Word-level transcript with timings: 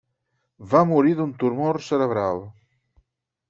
Va 0.71 0.81
morir 0.93 1.13
d'un 1.21 1.35
tumor 1.45 1.83
cerebral. 1.91 2.45